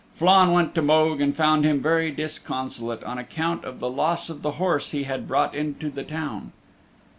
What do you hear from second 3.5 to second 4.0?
of the